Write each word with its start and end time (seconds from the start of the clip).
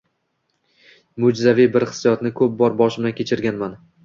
mo»jzaviy 1.23 1.69
bir 1.75 1.85
hissiyotni 1.91 2.33
ko’p 2.41 2.57
bor 2.63 2.79
boshimdan 2.81 3.15
kechirganman. 3.23 3.79